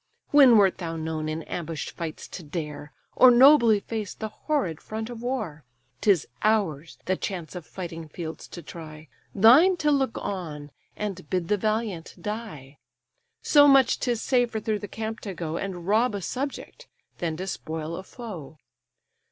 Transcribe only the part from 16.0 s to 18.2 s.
a subject, than despoil a